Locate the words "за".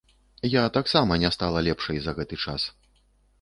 2.07-2.15